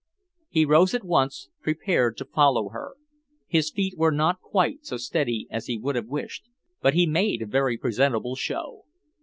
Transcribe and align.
He 0.49 0.65
rose 0.65 0.95
at 0.95 1.03
once, 1.03 1.49
prepared 1.61 2.17
to 2.17 2.25
follow 2.25 2.69
her. 2.69 2.95
His 3.45 3.69
feet 3.69 3.93
were 3.95 4.11
not 4.11 4.41
quite 4.41 4.83
so 4.83 4.97
steady 4.97 5.45
as 5.51 5.67
he 5.67 5.77
would 5.77 5.93
have 5.95 6.07
wished, 6.07 6.49
but 6.81 6.95
he 6.95 7.05
made 7.05 7.43
a 7.43 7.45
very 7.45 7.77
presentable 7.77 8.35
show. 8.35 8.85